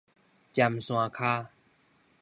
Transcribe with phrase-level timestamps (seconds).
[0.51, 1.45] 尖山跤